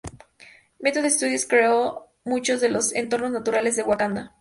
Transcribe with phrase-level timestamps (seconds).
[0.79, 4.35] Method Studios creó muchos de los entornos naturales de Wakanda.